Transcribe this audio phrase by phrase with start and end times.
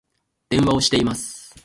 [0.49, 1.55] 電話をしています